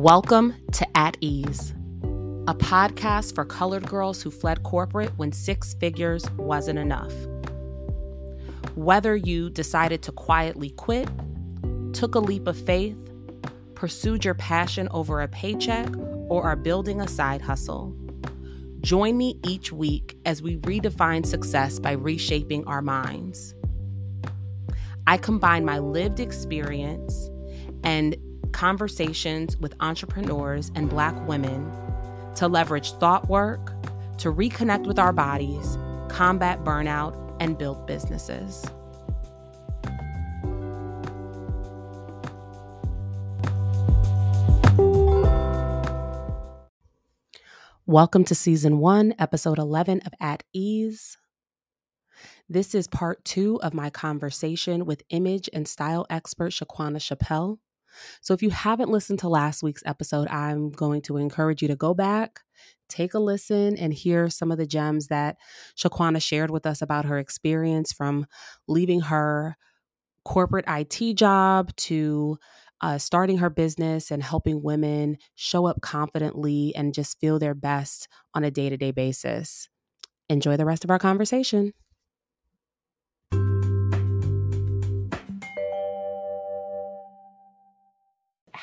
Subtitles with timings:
[0.00, 1.74] Welcome to At Ease,
[2.48, 7.12] a podcast for colored girls who fled corporate when six figures wasn't enough.
[8.76, 11.06] Whether you decided to quietly quit,
[11.92, 12.96] took a leap of faith,
[13.74, 15.94] pursued your passion over a paycheck,
[16.30, 17.94] or are building a side hustle,
[18.80, 23.54] join me each week as we redefine success by reshaping our minds.
[25.06, 27.28] I combine my lived experience
[27.84, 28.16] and
[28.52, 31.70] conversations with entrepreneurs and Black women
[32.36, 33.72] to leverage thought work,
[34.18, 38.64] to reconnect with our bodies, combat burnout, and build businesses.
[47.86, 51.18] Welcome to season one, episode 11 of At Ease.
[52.48, 57.58] This is part two of my conversation with image and style expert Shaquanna Chappelle.
[58.20, 61.76] So if you haven't listened to last week's episode, I'm going to encourage you to
[61.76, 62.40] go back,
[62.88, 65.36] take a listen, and hear some of the gems that
[65.76, 68.26] Shaquanna shared with us about her experience from
[68.68, 69.56] leaving her
[70.24, 72.38] corporate IT job to
[72.82, 78.08] uh, starting her business and helping women show up confidently and just feel their best
[78.34, 79.68] on a day to day basis.
[80.28, 81.72] Enjoy the rest of our conversation.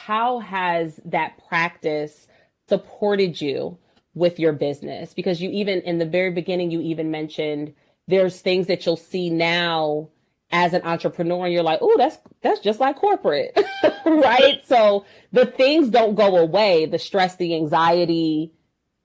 [0.07, 2.27] How has that practice
[2.69, 3.77] supported you
[4.13, 5.13] with your business?
[5.13, 7.73] Because you even in the very beginning, you even mentioned
[8.07, 10.07] there's things that you'll see now
[10.49, 13.51] as an entrepreneur and you're like, oh, that's that's just like corporate.
[14.05, 14.61] right.
[14.65, 16.85] So the things don't go away.
[16.85, 18.53] The stress, the anxiety,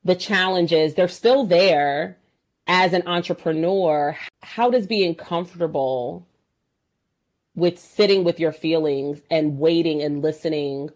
[0.05, 2.17] the challenges, they're still there
[2.69, 4.17] as an entrepreneur.
[4.43, 6.29] How does being comfortable
[7.55, 10.91] with sitting with your feelings and waiting and listening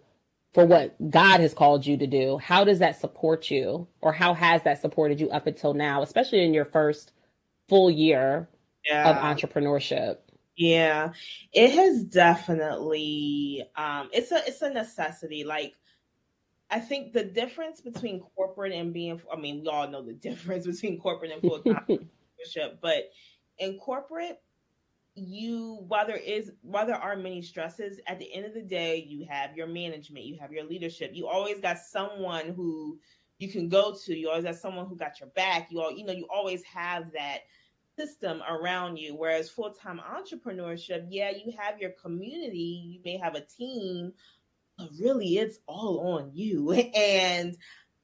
[0.53, 4.33] for what God has called you to do, how does that support you or how
[4.33, 7.11] has that supported you up until now, especially in your first
[7.69, 8.49] full year
[8.85, 9.09] yeah.
[9.09, 10.17] of entrepreneurship?
[10.55, 11.11] Yeah,
[11.53, 15.73] it has definitely um it's a it's a necessity like
[16.71, 20.65] I think the difference between corporate and being I mean we all know the difference
[20.65, 23.11] between corporate and full time entrepreneurship, but
[23.59, 24.41] in corporate
[25.17, 29.03] you while there is while there are many stresses at the end of the day
[29.07, 31.11] you have your management you have your leadership.
[31.13, 32.99] You always got someone who
[33.39, 34.15] you can go to.
[34.15, 35.71] You always got someone who got your back.
[35.71, 37.39] You all you know you always have that
[37.97, 39.15] system around you.
[39.15, 42.99] Whereas full-time entrepreneurship yeah you have your community.
[42.99, 44.13] You may have a team
[44.77, 46.71] but really it's all on you.
[46.95, 47.57] And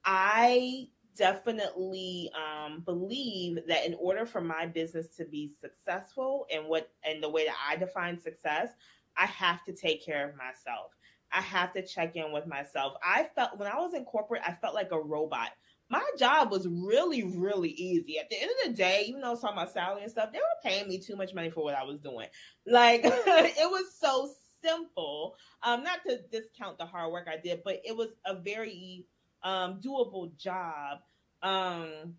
[0.06, 6.90] i definitely um, believe that in order for my business to be successful and what
[7.04, 8.70] and the way that I define success,
[9.18, 10.92] I have to take care of myself.
[11.32, 12.94] I have to check in with myself.
[13.04, 15.50] I felt when I was in corporate, I felt like a robot.
[15.90, 18.18] My job was really, really easy.
[18.18, 20.32] At the end of the day, even though I was talking about salary and stuff,
[20.32, 22.28] they were paying me too much money for what I was doing.
[22.66, 24.30] Like it was so
[24.64, 25.36] simple.
[25.62, 29.06] Um, not to discount the hard work I did, but it was a very
[29.44, 31.00] um, doable job,
[31.42, 32.16] um,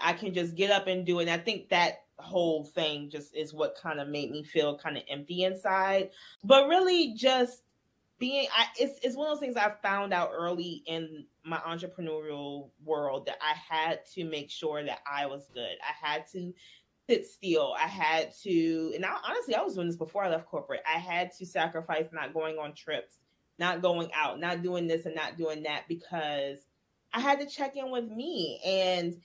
[0.00, 1.22] I can just get up and do it.
[1.22, 4.96] And I think that whole thing just is what kind of made me feel kind
[4.96, 6.10] of empty inside.
[6.42, 7.62] But really, just
[8.18, 12.70] being, I, it's it's one of those things I found out early in my entrepreneurial
[12.84, 15.76] world that I had to make sure that I was good.
[15.82, 16.54] I had to
[17.08, 17.74] sit still.
[17.78, 20.82] I had to, and I, honestly, I was doing this before I left corporate.
[20.86, 23.16] I had to sacrifice not going on trips
[23.58, 26.58] not going out, not doing this and not doing that because
[27.12, 28.60] I had to check in with me.
[28.64, 29.16] And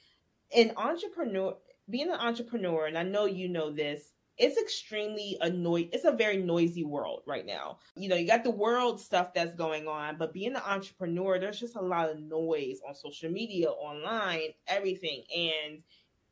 [0.56, 1.56] an entrepreneur,
[1.90, 5.90] being an entrepreneur, and I know you know this, it's extremely annoyed.
[5.92, 7.80] It's a very noisy world right now.
[7.96, 11.60] You know, you got the world stuff that's going on, but being an entrepreneur, there's
[11.60, 15.24] just a lot of noise on social media, online, everything.
[15.36, 15.84] And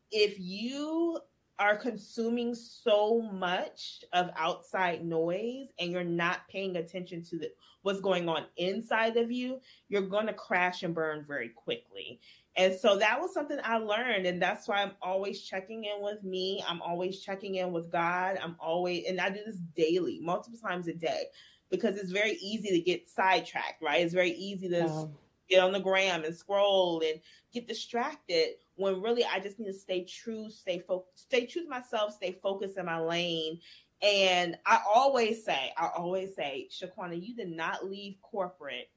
[0.09, 1.19] if you
[1.59, 7.51] are consuming so much of outside noise and you're not paying attention to the,
[7.81, 9.59] what's going on inside of you,
[9.89, 12.19] you're going to crash and burn very quickly.
[12.55, 14.25] And so that was something I learned.
[14.25, 16.63] And that's why I'm always checking in with me.
[16.67, 18.37] I'm always checking in with God.
[18.41, 21.25] I'm always, and I do this daily, multiple times a day,
[21.69, 24.01] because it's very easy to get sidetracked, right?
[24.01, 25.09] It's very easy to
[25.49, 27.19] get on the gram and scroll and
[27.53, 31.69] get distracted when really I just need to stay true, stay focused, stay true to
[31.69, 33.59] myself, stay focused in my lane.
[34.01, 38.89] And I always say, I always say, Shaquanna, you did not leave corporate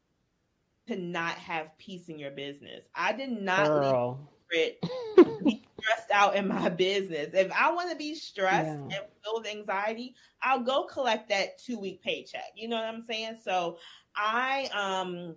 [0.87, 2.85] to not have peace in your business.
[2.95, 4.19] I did not Girl.
[4.53, 7.31] leave corporate to be stressed out in my business.
[7.33, 8.75] If I want to be stressed yeah.
[8.75, 12.53] and filled with anxiety, I'll go collect that two week paycheck.
[12.55, 13.39] You know what I'm saying?
[13.43, 13.79] So
[14.15, 15.37] I um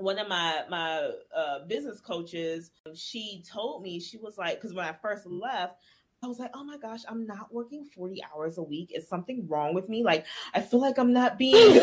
[0.00, 4.86] one of my my uh, business coaches, she told me she was like, because when
[4.86, 5.76] I first left,
[6.22, 8.92] I was like, oh my gosh, I'm not working 40 hours a week.
[8.94, 10.02] Is something wrong with me?
[10.02, 11.80] Like, I feel like I'm not being.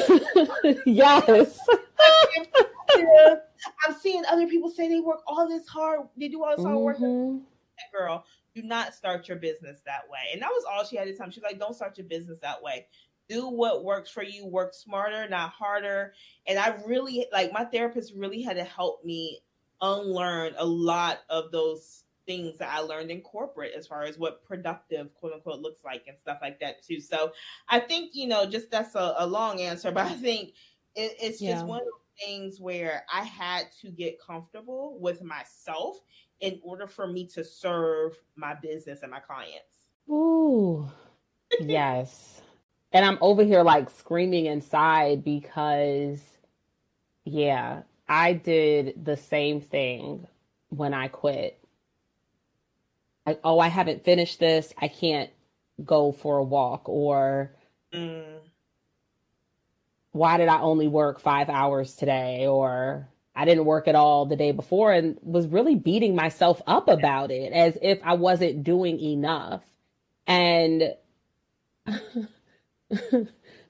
[0.85, 1.59] yes.
[3.85, 6.77] I'm seeing other people say they work all this hard, they do all this hard
[6.77, 6.97] work.
[6.97, 7.39] Mm-hmm.
[7.95, 8.23] Girl,
[8.53, 10.19] do not start your business that way.
[10.33, 11.33] And that was all she had to tell me.
[11.33, 12.87] She's like, don't start your business that way.
[13.29, 16.13] Do what works for you, work smarter, not harder.
[16.47, 19.39] And I really, like, my therapist really had to help me
[19.81, 24.43] unlearn a lot of those things that I learned in corporate as far as what
[24.43, 26.99] productive quote unquote looks like and stuff like that too.
[26.99, 27.31] So
[27.69, 30.49] I think, you know, just that's a, a long answer, but I think
[30.95, 31.53] it, it's yeah.
[31.53, 35.99] just one of those things where I had to get comfortable with myself
[36.41, 39.87] in order for me to serve my business and my clients.
[40.09, 40.87] Ooh,
[41.59, 42.41] yes.
[42.91, 46.21] And I'm over here like screaming inside because,
[47.25, 50.27] yeah, I did the same thing
[50.69, 51.59] when I quit.
[53.25, 54.73] Like, oh, I haven't finished this.
[54.77, 55.29] I can't
[55.83, 56.87] go for a walk.
[56.87, 57.51] Or,
[57.93, 58.39] mm.
[60.13, 62.47] why did I only work five hours today?
[62.47, 66.87] Or, I didn't work at all the day before and was really beating myself up
[66.87, 69.61] about it as if I wasn't doing enough.
[70.25, 70.95] And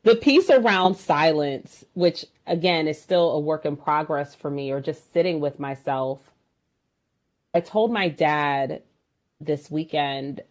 [0.04, 4.82] the piece around silence, which again is still a work in progress for me, or
[4.82, 6.20] just sitting with myself.
[7.54, 8.84] I told my dad
[9.40, 10.42] this weekend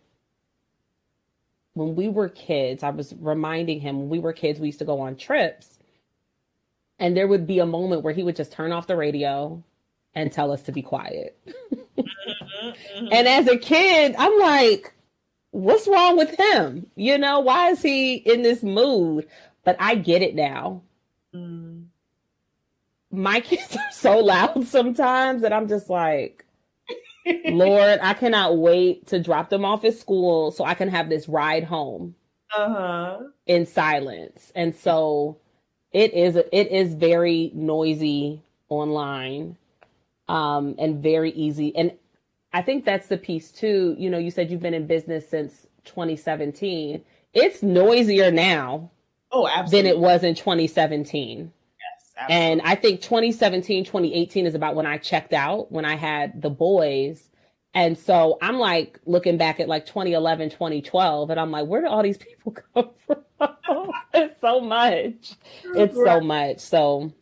[1.74, 4.86] when we were kids, I was reminding him when we were kids, we used to
[4.86, 5.76] go on trips
[6.98, 9.62] and there would be a moment where he would just turn off the radio
[10.14, 11.38] and tell us to be quiet.
[11.96, 13.08] Mm-hmm, mm-hmm.
[13.10, 14.92] and as a kid, I'm like,
[15.56, 16.86] what's wrong with him?
[16.96, 19.26] You know, why is he in this mood?
[19.64, 20.82] But I get it now.
[21.34, 21.86] Mm.
[23.10, 26.44] My kids are so loud sometimes that I'm just like,
[27.46, 31.28] Lord, I cannot wait to drop them off at school so I can have this
[31.28, 32.14] ride home
[32.54, 33.18] uh-huh.
[33.46, 34.52] in silence.
[34.54, 35.38] And so
[35.90, 39.56] it is it is very noisy online
[40.28, 41.92] um, and very easy and
[42.52, 45.66] i think that's the piece too you know you said you've been in business since
[45.84, 47.02] 2017
[47.32, 48.90] it's noisier now
[49.32, 49.90] oh absolutely.
[49.90, 54.98] than it was in 2017 yes and i think 2017 2018 is about when i
[54.98, 57.28] checked out when i had the boys
[57.76, 61.88] and so I'm like looking back at like 2011, 2012, and I'm like, where do
[61.88, 63.92] all these people come from?
[64.14, 65.34] it's so much.
[65.62, 66.60] It's so much.
[66.60, 67.12] So,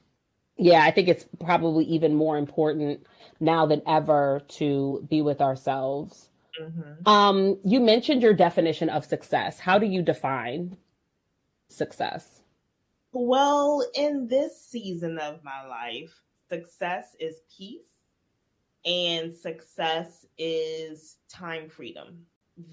[0.57, 3.05] yeah, I think it's probably even more important
[3.41, 6.29] now than ever to be with ourselves.
[6.61, 7.09] Mm-hmm.
[7.09, 9.59] Um, you mentioned your definition of success.
[9.59, 10.77] How do you define
[11.69, 12.41] success?
[13.13, 16.13] Well, in this season of my life,
[16.49, 17.83] success is peace
[18.85, 22.27] and success is time freedom.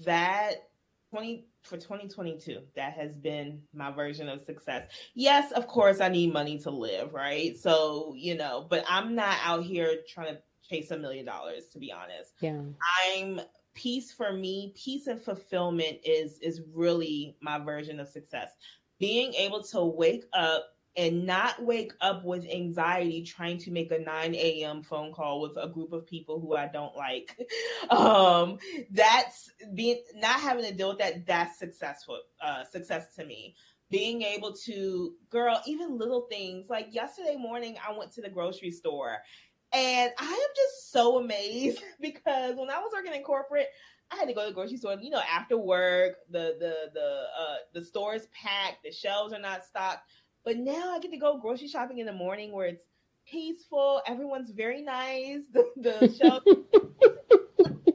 [0.04, 0.68] That
[1.10, 6.32] 20 for 2022 that has been my version of success yes of course i need
[6.32, 10.40] money to live right so you know but i'm not out here trying to
[10.72, 12.60] chase a million dollars to be honest yeah
[13.08, 13.40] i'm
[13.74, 18.50] peace for me peace and fulfillment is is really my version of success
[18.98, 23.98] being able to wake up and not wake up with anxiety trying to make a
[23.98, 24.82] 9 a.m.
[24.82, 27.38] phone call with a group of people who I don't like.
[27.90, 28.58] Um,
[28.92, 31.26] that's being not having to deal with that.
[31.26, 33.56] That's successful, uh, success to me.
[33.90, 38.70] Being able to, girl, even little things like yesterday morning, I went to the grocery
[38.70, 39.18] store
[39.72, 43.68] and I am just so amazed because when I was working in corporate,
[44.10, 47.24] I had to go to the grocery store, you know, after work, the the the
[47.38, 50.02] uh the store is packed, the shelves are not stocked
[50.44, 52.84] but now I get to go grocery shopping in the morning where it's
[53.26, 54.02] peaceful.
[54.06, 55.42] Everyone's very nice.
[55.52, 56.40] The, the show,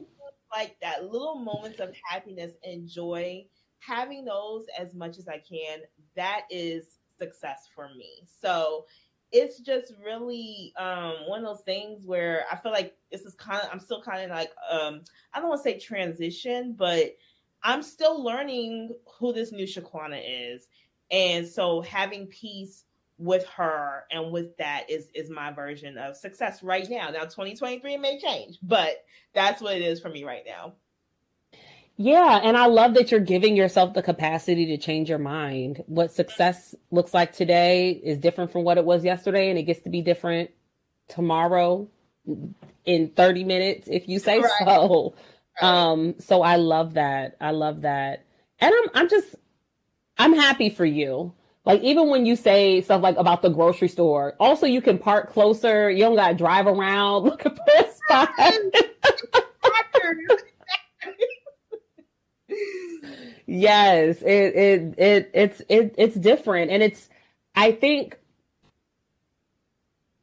[0.52, 3.44] like that little moments of happiness and joy,
[3.80, 5.80] having those as much as I can,
[6.16, 8.26] that is success for me.
[8.40, 8.86] So
[9.30, 13.62] it's just really um, one of those things where I feel like this is kind
[13.62, 15.02] of I'm still kind of like um,
[15.34, 17.16] I don't want to say transition, but
[17.62, 20.68] I'm still learning who this new Shaquanna is
[21.10, 22.84] and so having peace
[23.18, 27.10] with her and with that is is my version of success right now.
[27.10, 29.04] Now 2023 may change, but
[29.34, 30.74] that's what it is for me right now.
[32.00, 35.82] Yeah, and I love that you're giving yourself the capacity to change your mind.
[35.86, 39.82] What success looks like today is different from what it was yesterday and it gets
[39.82, 40.50] to be different
[41.08, 41.88] tomorrow
[42.84, 44.50] in 30 minutes if you say right.
[44.64, 45.14] so.
[45.60, 45.68] Right.
[45.90, 47.36] Um so I love that.
[47.40, 48.24] I love that.
[48.60, 49.34] And I'm I'm just
[50.18, 51.32] I'm happy for you.
[51.64, 55.32] Like even when you say stuff like about the grocery store, also you can park
[55.32, 55.90] closer.
[55.90, 58.30] You don't gotta drive around looking for a spot.
[63.46, 67.08] Yes, it, it it it's it it's different, and it's
[67.54, 68.18] I think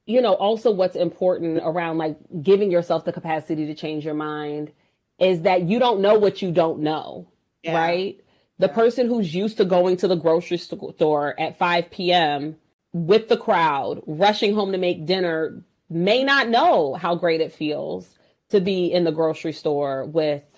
[0.06, 4.72] you know also what's important around like giving yourself the capacity to change your mind
[5.20, 7.28] is that you don't know what you don't know,
[7.64, 7.76] yeah.
[7.76, 8.22] right?
[8.58, 12.58] The person who's used to going to the grocery store at 5 p.m.
[12.94, 18.08] with the crowd, rushing home to make dinner, may not know how great it feels
[18.50, 20.55] to be in the grocery store with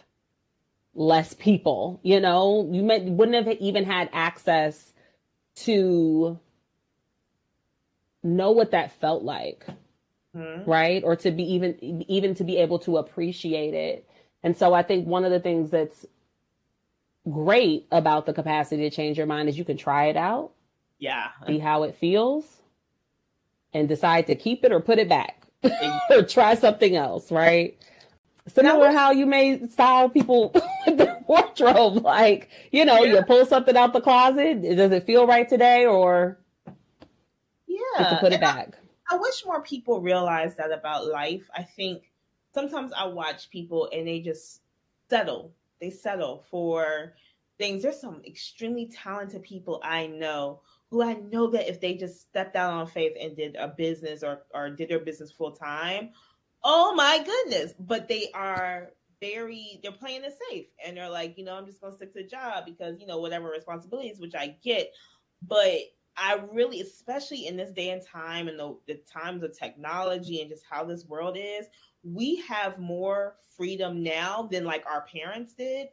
[0.98, 2.00] less people.
[2.04, 4.94] You know, you may, wouldn't have even had access
[5.58, 6.40] to
[8.24, 9.66] know what that felt like.
[10.36, 10.70] Mm-hmm.
[10.70, 11.04] Right.
[11.04, 14.10] Or to be even, even to be able to appreciate it.
[14.44, 16.06] And so I think one of the things that's
[17.30, 20.52] great about the capacity to change your mind is you can try it out.
[21.00, 21.30] Yeah.
[21.46, 22.46] See how it feels
[23.74, 25.44] and decide to keep it or put it back
[26.10, 27.78] or try something else, right?
[28.48, 30.52] Similar how you may style people
[30.86, 32.04] with their wardrobe.
[32.04, 33.16] Like, you know, yeah.
[33.16, 34.62] you pull something out the closet.
[34.62, 36.40] Does it feel right today or
[37.68, 38.78] yeah, to put it back?
[39.10, 41.50] I, I wish more people realize that about life.
[41.56, 42.12] I think
[42.54, 44.62] sometimes I watch people and they just
[45.10, 47.14] settle they settle for
[47.58, 47.84] things.
[47.84, 52.56] There's some extremely talented people I know who I know that if they just stepped
[52.56, 56.12] out on faith and did a business or or did their business full time,
[56.64, 57.74] oh my goodness.
[57.80, 61.82] But they are very they're playing it safe and they're like, you know, I'm just
[61.82, 64.94] gonna stick to the job because, you know, whatever responsibilities, which I get.
[65.42, 65.80] But
[66.18, 70.50] I really, especially in this day and time and the, the times of technology and
[70.50, 71.68] just how this world is,
[72.04, 75.88] we have more freedom now than like our parents did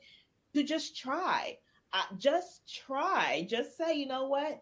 [0.54, 1.58] to just try.
[1.92, 3.46] Uh, just try.
[3.48, 4.60] Just say, you know what?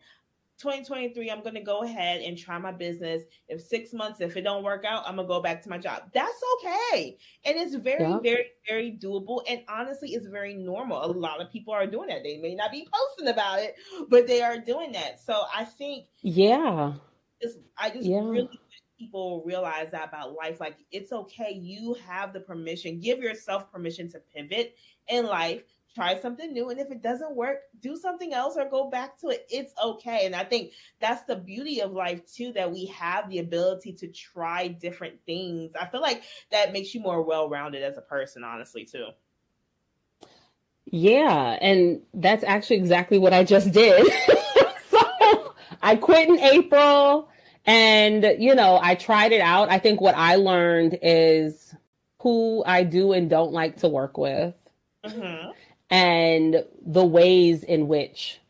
[0.63, 4.43] 2023 i'm going to go ahead and try my business if six months if it
[4.43, 7.75] don't work out i'm going to go back to my job that's okay and it's
[7.75, 8.19] very yeah.
[8.21, 12.23] very very doable and honestly it's very normal a lot of people are doing that
[12.23, 13.75] they may not be posting about it
[14.09, 16.93] but they are doing that so i think yeah
[17.77, 18.21] i just yeah.
[18.21, 18.49] really
[19.03, 20.61] people realize that about life.
[20.61, 21.53] Like it's okay.
[21.53, 23.01] You have the permission.
[23.01, 24.77] Give yourself permission to pivot
[25.09, 25.63] in life.
[25.95, 26.71] Try something new.
[26.71, 29.47] And if it doesn't work, do something else or go back to it.
[29.51, 30.25] It's okay.
[30.25, 34.09] And I think that's the beauty of life too, that we have the ability to
[34.09, 35.73] try different things.
[35.79, 39.09] I feel like that makes you more well-rounded as a person, honestly, too.
[40.87, 44.07] Yeah, and that's actually exactly what I just did.
[44.91, 47.29] so I quit in April.
[47.65, 49.71] And, you know, I tried it out.
[49.71, 51.75] I think what I learned is
[52.21, 54.55] who I do and don't like to work with
[55.05, 55.51] mm-hmm.
[55.93, 58.41] And the ways in which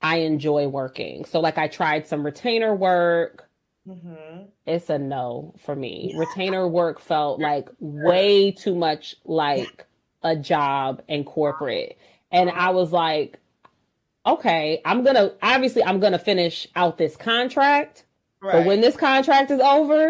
[0.00, 1.26] I enjoy working.
[1.26, 3.48] So, like, I tried some retainer work.
[3.86, 4.44] Mm-hmm.
[4.66, 6.12] It's a no for me.
[6.12, 6.20] Yeah.
[6.20, 9.86] Retainer work felt like way too much like
[10.22, 11.98] a job and corporate.
[12.32, 13.38] And I was like,
[14.24, 18.04] okay, I'm gonna obviously I'm gonna finish out this contract.
[18.40, 18.52] Right.
[18.52, 20.08] But when this contract is over,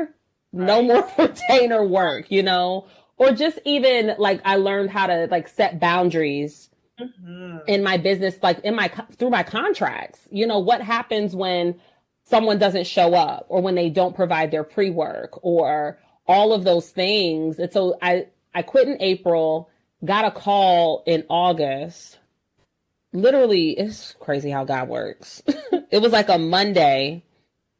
[0.53, 0.67] right.
[0.67, 2.87] no more retainer work, you know?
[3.21, 7.59] Or just even like I learned how to like set boundaries mm-hmm.
[7.69, 10.21] in my business, like in my through my contracts.
[10.31, 11.81] You know, what happens when
[12.25, 16.91] someone doesn't show up or when they don't provide their pre-work or all of those
[16.91, 17.59] things.
[17.59, 19.71] And so I I quit in April,
[20.05, 22.19] got a call in August
[23.13, 25.43] literally it's crazy how God works.
[25.91, 27.25] it was like a Monday.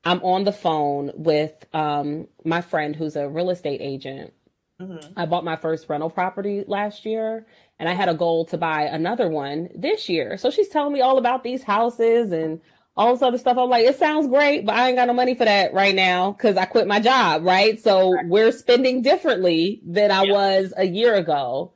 [0.05, 4.33] I'm on the phone with um, my friend who's a real estate agent.
[4.81, 5.13] Mm-hmm.
[5.17, 7.47] I bought my first rental property last year
[7.79, 10.37] and I had a goal to buy another one this year.
[10.39, 12.61] So she's telling me all about these houses and
[12.97, 13.59] all this other stuff.
[13.59, 16.33] I'm like, it sounds great, but I ain't got no money for that right now
[16.33, 17.81] because I quit my job, right?
[17.81, 18.27] So right.
[18.27, 20.33] we're spending differently than I yeah.
[20.33, 21.75] was a year ago.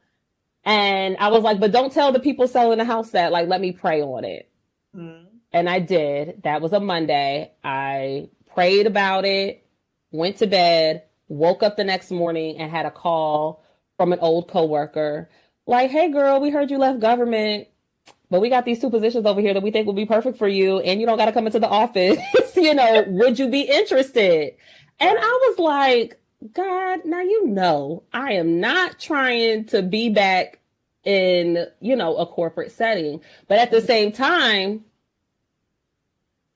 [0.64, 3.60] And I was like, but don't tell the people selling the house that, like, let
[3.60, 4.50] me pray on it.
[4.96, 5.26] Mm-hmm.
[5.52, 6.42] And I did.
[6.42, 7.52] That was a Monday.
[7.62, 9.66] I prayed about it,
[10.10, 13.64] went to bed, woke up the next morning and had a call
[13.96, 15.30] from an old coworker.
[15.66, 17.68] Like, hey girl, we heard you left government,
[18.30, 20.48] but we got these two positions over here that we think will be perfect for
[20.48, 22.18] you, and you don't got to come into the office.
[22.56, 24.54] you know, would you be interested?
[25.00, 26.20] And I was like,
[26.52, 30.60] God, now you know, I am not trying to be back
[31.04, 33.20] in, you know, a corporate setting.
[33.48, 34.84] But at the same time,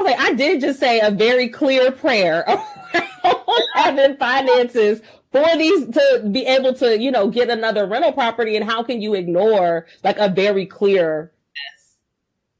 [0.01, 2.45] okay, I did just say a very clear prayer
[3.76, 5.00] around having finances
[5.33, 8.57] for these to be able to, you know, get another rental property.
[8.57, 11.33] And how can you ignore like a very clear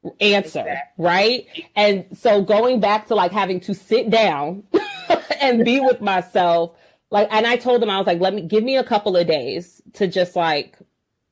[0.03, 0.15] yes.
[0.21, 1.05] answer, exactly.
[1.05, 1.47] right?
[1.77, 4.65] And so going back to like having to sit down
[5.41, 6.75] and be with myself,
[7.11, 9.27] like, and I told him, I was like, let me give me a couple of
[9.27, 10.77] days to just like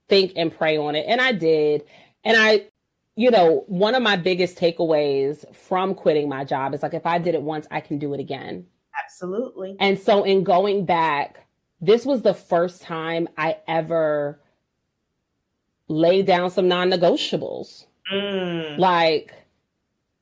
[0.08, 1.04] think and pray on it.
[1.06, 1.84] And I did.
[2.25, 2.66] And I,
[3.14, 7.18] you know, one of my biggest takeaways from quitting my job is like, if I
[7.18, 8.66] did it once, I can do it again.
[9.06, 9.76] Absolutely.
[9.80, 11.46] And so in going back,
[11.80, 14.40] this was the first time I ever
[15.88, 17.86] laid down some non negotiables.
[18.12, 18.78] Mm.
[18.78, 19.32] Like,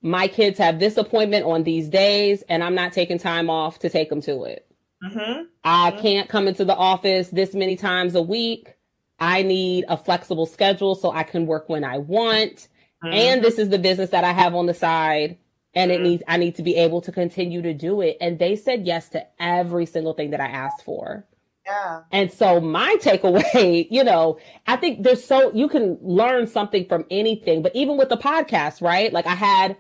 [0.03, 3.89] my kids have this appointment on these days, and I'm not taking time off to
[3.89, 4.67] take them to it.
[5.03, 5.43] Mm-hmm.
[5.65, 6.01] I mm-hmm.
[6.01, 8.75] can't come into the office this many times a week.
[9.19, 12.69] I need a flexible schedule so I can work when I want.
[13.03, 13.15] Mm-hmm.
[13.15, 15.39] And this is the business that I have on the side
[15.75, 18.17] and it needs I need to be able to continue to do it.
[18.21, 21.27] And they said yes to every single thing that I asked for.
[21.67, 22.03] Yeah.
[22.13, 27.05] And so my takeaway, you know, I think there's so you can learn something from
[27.11, 29.13] anything, but even with the podcast, right?
[29.13, 29.77] Like I had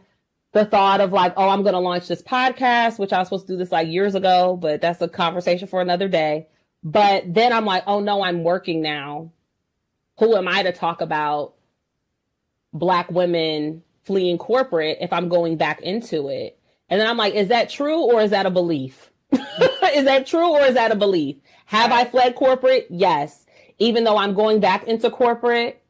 [0.52, 3.46] the thought of like, oh, I'm going to launch this podcast, which I was supposed
[3.48, 6.46] to do this like years ago, but that's a conversation for another day.
[6.82, 9.32] But then I'm like, oh no, I'm working now.
[10.18, 11.54] Who am I to talk about
[12.72, 16.58] black women fleeing corporate if I'm going back into it?
[16.88, 19.10] And then I'm like, is that true or is that a belief?
[19.32, 21.36] is that true or is that a belief?
[21.66, 22.86] Have I fled corporate?
[22.90, 23.46] Yes.
[23.78, 25.82] Even though I'm going back into corporate,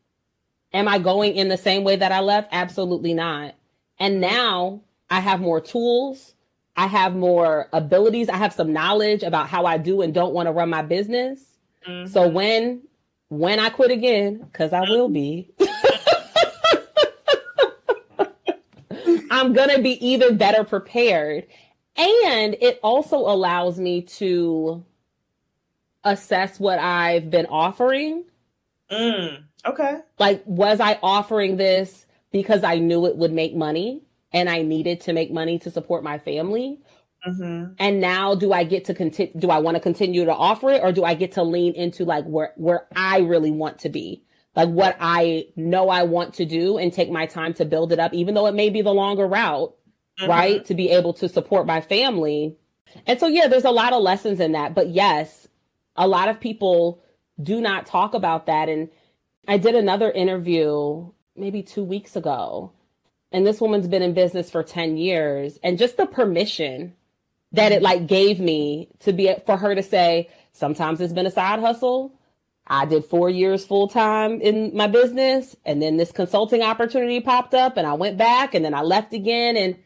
[0.72, 2.48] am I going in the same way that I left?
[2.52, 3.54] Absolutely not.
[3.98, 4.80] And now
[5.10, 6.34] I have more tools.
[6.76, 8.28] I have more abilities.
[8.28, 11.40] I have some knowledge about how I do and don't want to run my business.
[11.86, 12.10] Mm-hmm.
[12.10, 12.82] So when
[13.28, 15.50] when I quit again, because I will be,
[19.44, 21.46] I'm gonna be even better prepared.
[21.96, 24.84] And it also allows me to
[26.02, 28.24] assess what I've been offering.
[28.90, 29.98] Mm, okay.
[30.18, 35.00] Like, was I offering this because I knew it would make money and I needed
[35.02, 36.80] to make money to support my family.
[37.26, 37.74] Mm-hmm.
[37.78, 40.82] And now do I get to continue, do I want to continue to offer it
[40.82, 44.24] or do I get to lean into like where, where I really want to be?
[44.56, 47.98] Like what I know I want to do and take my time to build it
[47.98, 49.74] up, even though it may be the longer route,
[50.20, 50.30] mm-hmm.
[50.30, 50.64] right?
[50.66, 52.56] To be able to support my family.
[53.06, 54.74] And so, yeah, there's a lot of lessons in that.
[54.74, 55.48] But yes,
[55.96, 57.02] a lot of people
[57.42, 58.68] do not talk about that.
[58.68, 58.90] And
[59.48, 62.72] I did another interview maybe two weeks ago.
[63.32, 65.58] And this woman's been in business for 10 years.
[65.64, 66.94] And just the permission
[67.50, 71.30] that it like gave me to be for her to say, sometimes it's been a
[71.30, 72.14] side hustle.
[72.66, 75.56] I did four years full time in my business.
[75.64, 79.12] And then this consulting opportunity popped up and I went back and then I left
[79.12, 79.56] again.
[79.56, 79.76] And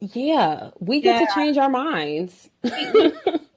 [0.00, 1.26] yeah, we get yeah.
[1.26, 2.50] to change our minds.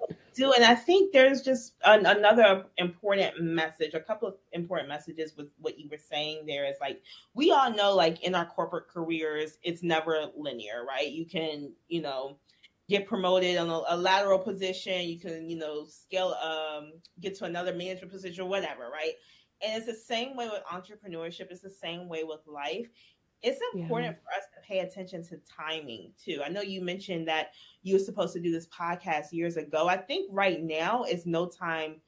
[0.42, 0.52] do.
[0.54, 5.48] And I think there's just an, another important message, a couple of important messages with
[5.60, 7.02] what you were saying there is like,
[7.34, 11.10] we all know, like in our corporate careers, it's never linear, right?
[11.10, 12.38] You can, you know,
[12.90, 17.46] get promoted on a, a lateral position, you can, you know, scale, um, get to
[17.46, 19.14] another management position, whatever, right?
[19.64, 22.88] And it's the same way with entrepreneurship, it's the same way with life
[23.44, 24.22] it's important yeah.
[24.22, 26.42] for us to pay attention to timing too.
[26.46, 29.88] I know you mentioned that you were supposed to do this podcast years ago.
[29.88, 32.02] I think right now is no time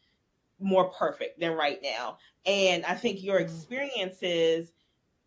[0.59, 2.17] more perfect than right now.
[2.45, 4.73] And I think your experiences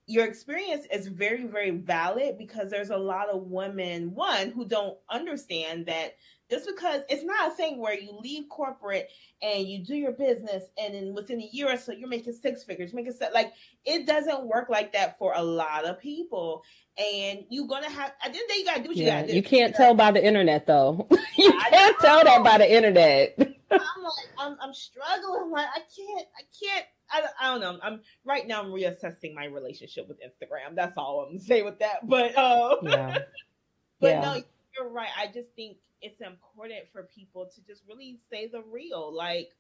[0.06, 4.96] your experience is very very valid because there's a lot of women one who don't
[5.10, 6.16] understand that
[6.48, 9.08] just because it's not a thing where you leave corporate
[9.42, 12.62] and you do your business and then within a year or so you're making six
[12.62, 13.52] figures making set like
[13.84, 16.64] it doesn't work like that for a lot of people.
[16.98, 19.04] And you're gonna have at the end of the day you gotta do what yeah,
[19.04, 19.34] you gotta do.
[19.34, 21.06] you can't tell by the internet though.
[21.38, 23.34] You can't tell that by the internet.
[23.38, 25.50] I'm like I'm, I'm struggling.
[25.50, 27.78] Like i can't i can't I, I don't know.
[27.82, 28.62] I'm right now.
[28.62, 30.74] I'm reassessing my relationship with Instagram.
[30.74, 32.08] That's all I'm gonna say with that.
[32.08, 33.18] But uh, yeah.
[34.00, 34.20] but yeah.
[34.20, 34.42] no,
[34.76, 35.08] you're right.
[35.16, 39.14] I just think it's important for people to just really say the real.
[39.14, 39.50] Like,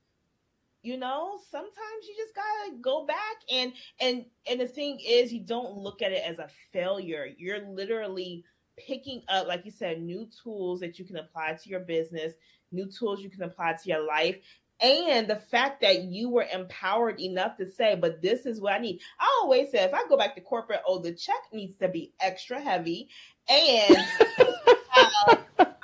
[0.82, 5.40] you know, sometimes you just gotta go back and and and the thing is you
[5.40, 7.28] don't look at it as a failure.
[7.36, 8.44] You're literally
[8.76, 12.34] picking up, like you said, new tools that you can apply to your business,
[12.72, 14.36] new tools you can apply to your life.
[14.80, 18.78] And the fact that you were empowered enough to say, but this is what I
[18.78, 19.00] need.
[19.18, 22.12] I always say, if I go back to corporate, oh, the check needs to be
[22.20, 23.08] extra heavy.
[23.48, 25.36] And uh,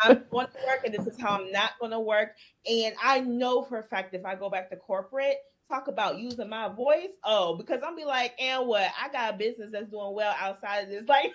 [0.03, 2.33] I'm going to work and this is how I'm not going to work.
[2.71, 5.37] And I know for a fact if I go back to corporate,
[5.69, 7.11] talk about using my voice.
[7.25, 8.91] Oh, because I'm be like, and what?
[9.01, 11.05] I got a business that's doing well outside of this.
[11.09, 11.33] Like,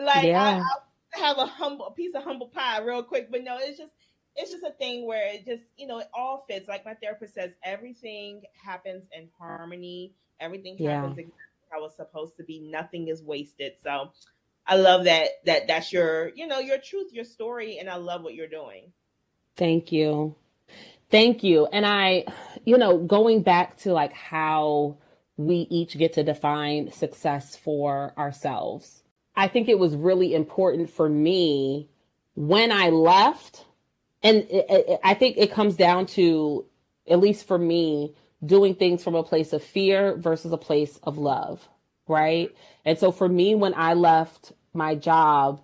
[0.00, 0.62] like yeah.
[0.62, 3.30] I, I have a humble a piece of humble pie real quick.
[3.30, 3.92] But no, it's just
[4.36, 6.68] it's just a thing where it just you know it all fits.
[6.68, 10.12] Like my therapist says, everything happens in harmony.
[10.40, 11.24] Everything happens yeah.
[11.70, 12.60] how it's supposed to be.
[12.60, 13.74] Nothing is wasted.
[13.82, 14.10] So
[14.66, 18.22] I love that that that's your, you know, your truth, your story, and I love
[18.22, 18.92] what you're doing.
[19.56, 20.34] Thank you.
[21.10, 21.66] Thank you.
[21.66, 22.24] And I,
[22.64, 24.96] you know, going back to like how
[25.36, 29.02] we each get to define success for ourselves.
[29.34, 31.88] I think it was really important for me
[32.34, 33.64] when I left,
[34.22, 36.66] and it, it, I think it comes down to,
[37.08, 41.18] at least for me, doing things from a place of fear versus a place of
[41.18, 41.68] love,
[42.08, 42.54] right?
[42.84, 45.60] And so for me, when I left my job,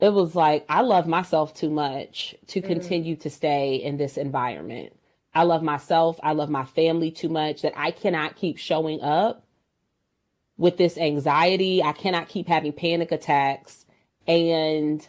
[0.00, 2.68] it was like I love myself too much to mm-hmm.
[2.68, 4.94] continue to stay in this environment.
[5.34, 9.46] I love myself, I love my family too much that I cannot keep showing up
[10.58, 11.82] with this anxiety.
[11.82, 13.86] I cannot keep having panic attacks
[14.26, 15.06] and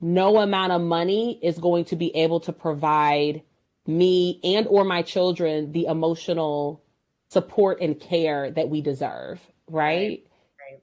[0.00, 3.42] no amount of money is going to be able to provide
[3.86, 6.82] me and or my children the emotional
[7.28, 10.24] support and care that we deserve, right?
[10.60, 10.82] right.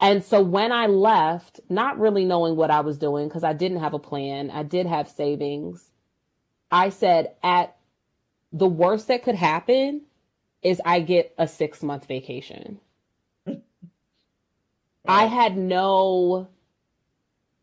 [0.00, 3.80] And so when I left, not really knowing what I was doing because I didn't
[3.80, 5.90] have a plan, I did have savings.
[6.70, 7.76] I said at
[8.52, 10.02] the worst that could happen
[10.62, 12.80] is I get a 6 month vacation.
[13.46, 13.62] right.
[15.06, 16.48] I had no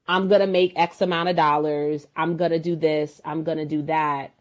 [0.07, 2.07] I'm going to make X amount of dollars.
[2.15, 3.19] I'm going to do this.
[3.25, 4.33] I'm going to do that.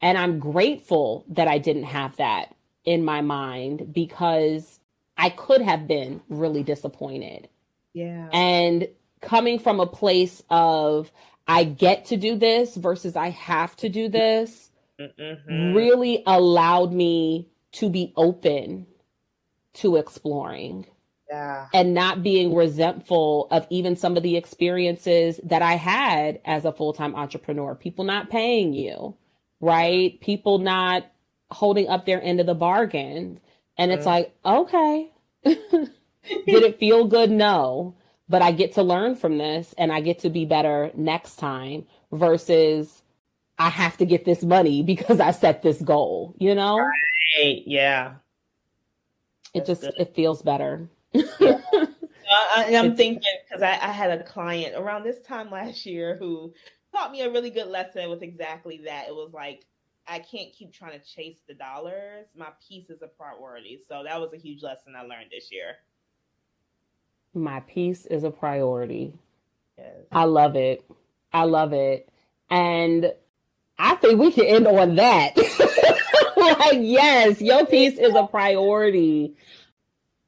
[0.00, 2.54] And I'm grateful that I didn't have that
[2.84, 4.78] in my mind because
[5.16, 7.48] I could have been really disappointed.
[7.92, 8.28] Yeah.
[8.32, 8.88] And
[9.20, 11.10] coming from a place of
[11.48, 15.74] I get to do this versus I have to do this mm-hmm.
[15.74, 18.86] really allowed me to be open
[19.74, 20.86] to exploring
[21.30, 21.66] yeah.
[21.72, 26.72] and not being resentful of even some of the experiences that I had as a
[26.72, 27.74] full time entrepreneur.
[27.74, 29.16] People not paying you,
[29.60, 30.20] right?
[30.20, 31.06] People not
[31.50, 33.40] holding up their end of the bargain.
[33.78, 34.06] And it's mm.
[34.06, 35.10] like, okay.
[35.44, 35.90] Did
[36.48, 37.30] it feel good?
[37.30, 37.94] No.
[38.28, 41.86] But I get to learn from this and I get to be better next time
[42.10, 43.02] versus
[43.58, 46.78] I have to get this money because I set this goal, you know?
[46.78, 47.62] Right.
[47.66, 48.14] Yeah.
[49.54, 49.94] It That's just good.
[49.98, 50.88] it feels better
[51.40, 51.60] yeah.
[51.72, 56.16] uh, and I'm thinking because I, I had a client around this time last year
[56.16, 56.52] who
[56.92, 59.08] taught me a really good lesson with exactly that.
[59.08, 59.64] It was like
[60.08, 62.26] I can't keep trying to chase the dollars.
[62.36, 63.80] My peace is a priority.
[63.88, 65.76] So that was a huge lesson I learned this year.
[67.34, 69.12] My peace is a priority.
[69.76, 69.94] Yes.
[70.12, 70.84] I love it.
[71.32, 72.08] I love it.
[72.48, 73.12] And
[73.78, 75.36] I think we can end on that.
[76.36, 79.34] like, yes, your peace is a priority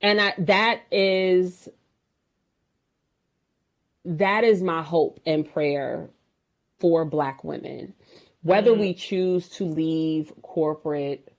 [0.01, 1.69] and I, that is
[4.05, 6.09] that is my hope and prayer
[6.79, 7.95] for black women
[8.43, 8.81] whether mm-hmm.
[8.81, 11.33] we choose to leave corporate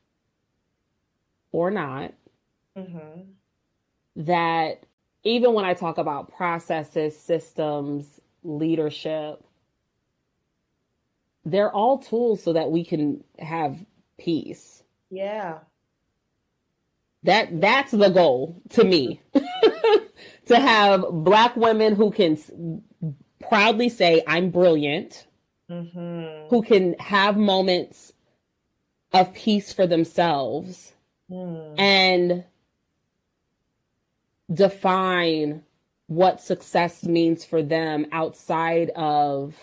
[1.52, 2.13] or not
[2.78, 3.22] mm-hmm.
[4.17, 4.84] that
[5.24, 9.43] even when i talk about processes systems leadership
[11.45, 13.78] they're all tools so that we can have
[14.17, 15.60] peace yeah
[17.23, 19.21] that that's the goal to me.
[20.47, 22.82] to have black women who can
[23.47, 25.27] proudly say I'm brilliant,
[25.69, 26.47] mm-hmm.
[26.49, 28.13] who can have moments
[29.13, 30.93] of peace for themselves
[31.29, 31.79] mm.
[31.79, 32.43] and
[34.51, 35.63] define
[36.08, 39.55] what success means for them outside of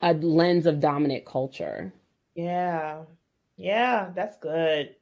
[0.00, 1.92] a lens of dominant culture.
[2.34, 3.00] Yeah.
[3.58, 4.94] Yeah, that's good.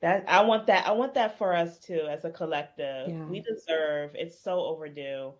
[0.00, 0.86] That I want that.
[0.86, 3.08] I want that for us too, as a collective.
[3.08, 3.24] Yeah.
[3.24, 4.12] We deserve.
[4.14, 5.34] It's so overdue,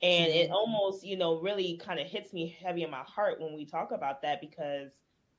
[0.00, 3.54] and it almost, you know, really kind of hits me heavy in my heart when
[3.54, 4.92] we talk about that because,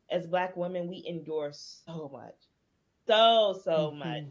[0.10, 2.36] as Black women, we endure so much,
[3.08, 4.00] so so mm-hmm.
[4.00, 4.24] much,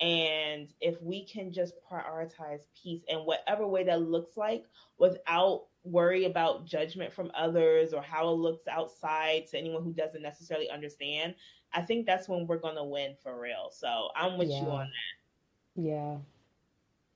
[0.00, 4.64] and if we can just prioritize peace in whatever way that looks like,
[4.98, 10.22] without worry about judgment from others or how it looks outside to anyone who doesn't
[10.22, 11.34] necessarily understand,
[11.72, 13.70] I think that's when we're going to win for real.
[13.70, 14.62] So I'm with yeah.
[14.62, 15.82] you on that.
[15.82, 16.16] Yeah.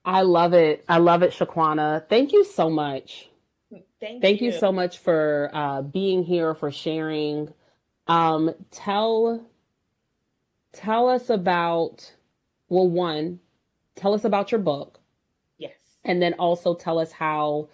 [0.03, 0.83] I love it.
[0.89, 2.07] I love it, Shaquanna.
[2.07, 3.29] Thank you so much.
[3.99, 4.51] Thank, Thank you.
[4.51, 7.53] you so much for uh, being here, for sharing.
[8.07, 9.45] Um, tell
[10.73, 12.11] tell us about
[12.67, 13.39] well, one,
[13.95, 14.99] tell us about your book.
[15.57, 15.73] Yes.
[16.03, 17.69] And then also tell us how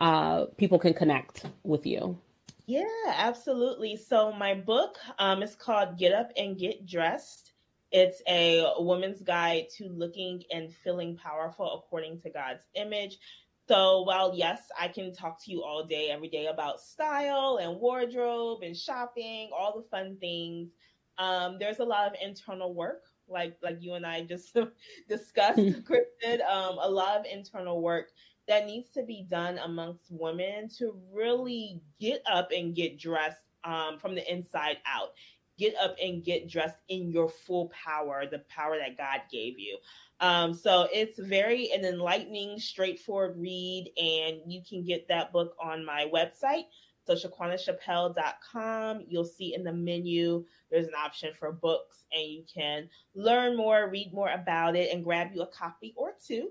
[0.00, 2.18] uh, people can connect with you.
[2.66, 3.96] Yeah, absolutely.
[3.96, 7.52] So my book um, is called Get Up and Get Dressed.
[7.90, 13.18] It's a woman's guide to looking and feeling powerful according to God's image.
[13.66, 17.80] So while yes, I can talk to you all day, every day about style and
[17.80, 20.70] wardrobe and shopping, all the fun things.
[21.18, 24.56] Um, there's a lot of internal work, like like you and I just
[25.08, 26.40] discussed, Cristin.
[26.48, 28.10] Um, a lot of internal work
[28.50, 33.96] that needs to be done amongst women to really get up and get dressed um,
[33.96, 35.12] from the inside out.
[35.56, 39.78] Get up and get dressed in your full power, the power that God gave you.
[40.18, 45.84] Um, so it's very an enlightening, straightforward read, and you can get that book on
[45.84, 46.64] my website.
[47.06, 49.04] So ShaquannaChappelle.com.
[49.08, 53.90] You'll see in the menu there's an option for books, and you can learn more,
[53.90, 56.50] read more about it, and grab you a copy or two.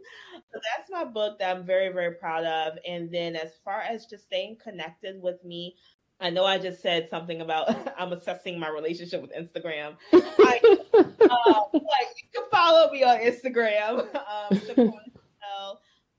[0.51, 2.77] So that's my book that I'm very, very proud of.
[2.87, 5.75] And then as far as just staying connected with me,
[6.19, 9.95] I know I just said something about I'm assessing my relationship with Instagram.
[10.13, 14.13] I, uh, like you can follow me on Instagram.
[14.15, 14.61] Um,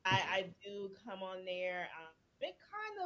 [0.04, 1.88] I, I do come on there.
[1.98, 2.09] Um,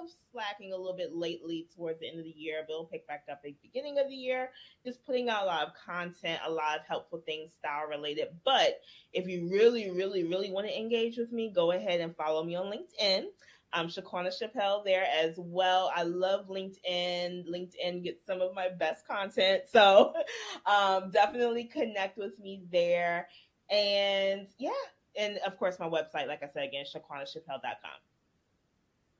[0.02, 3.06] of slacking a little bit lately towards the end of the year, but it'll pick
[3.06, 4.50] back up at the beginning of the year.
[4.84, 8.28] Just putting out a lot of content, a lot of helpful things, style related.
[8.44, 8.80] But
[9.12, 12.54] if you really, really, really want to engage with me, go ahead and follow me
[12.54, 13.24] on LinkedIn.
[13.72, 15.90] I'm Shaquanna Chappelle there as well.
[15.94, 17.48] I love LinkedIn.
[17.48, 19.64] LinkedIn gets some of my best content.
[19.72, 20.14] So
[20.66, 23.28] um, definitely connect with me there.
[23.70, 24.70] And yeah,
[25.18, 28.13] and of course, my website, like I said again, shaquannachappelle.com.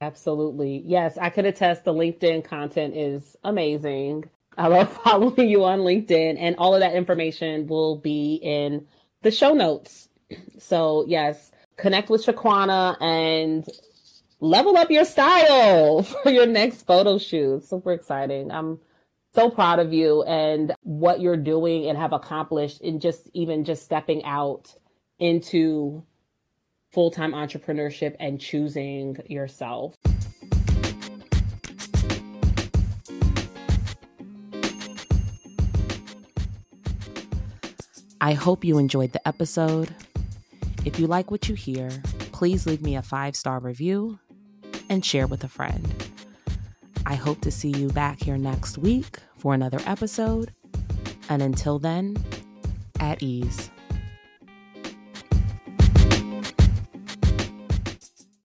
[0.05, 0.83] Absolutely.
[0.85, 4.29] Yes, I could attest the LinkedIn content is amazing.
[4.59, 8.87] I love following you on LinkedIn, and all of that information will be in
[9.23, 10.09] the show notes.
[10.59, 13.69] So, yes, connect with Shaquanna and
[14.40, 17.64] level up your style for your next photo shoot.
[17.67, 18.51] Super exciting.
[18.51, 18.81] I'm
[19.35, 23.85] so proud of you and what you're doing and have accomplished in just even just
[23.85, 24.75] stepping out
[25.19, 26.03] into
[26.94, 29.96] full time entrepreneurship and choosing yourself.
[38.20, 39.94] I hope you enjoyed the episode.
[40.87, 41.90] If you like what you hear,
[42.33, 44.18] please leave me a five star review
[44.88, 45.92] and share with a friend.
[47.04, 50.52] I hope to see you back here next week for another episode.
[51.28, 52.16] And until then,
[53.00, 53.70] at ease.